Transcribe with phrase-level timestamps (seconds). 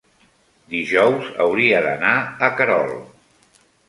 [0.73, 2.13] dijous hauria d'anar
[2.47, 2.95] a Querol.